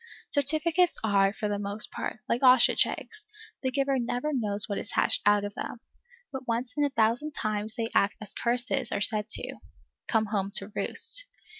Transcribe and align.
Certificates 0.31 0.97
are, 1.03 1.31
for 1.31 1.47
the 1.47 1.59
most 1.59 1.91
part, 1.91 2.21
like 2.27 2.41
ostrich 2.41 2.87
eggs; 2.87 3.27
the 3.61 3.69
giver 3.69 3.99
never 3.99 4.31
knows 4.33 4.67
what 4.67 4.79
is 4.79 4.93
hatched 4.93 5.21
out 5.27 5.43
of 5.43 5.53
them. 5.53 5.79
But 6.31 6.47
once 6.47 6.73
in 6.75 6.83
a 6.83 6.89
thousand 6.89 7.33
times 7.33 7.75
they 7.75 7.91
act 7.93 8.15
as 8.19 8.33
curses 8.33 8.91
are 8.91 8.99
said 8.99 9.29
to, 9.29 9.57
come 10.07 10.25
home 10.25 10.49
to 10.55 10.71
roost. 10.75 11.25